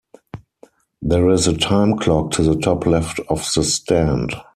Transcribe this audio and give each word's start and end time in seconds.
There 1.03 1.29
is 1.29 1.45
a 1.45 1.55
time 1.55 1.95
clock 1.95 2.31
to 2.31 2.41
the 2.41 2.55
top 2.57 2.87
left 2.87 3.19
of 3.29 3.47
the 3.53 3.63
stand. 3.63 4.33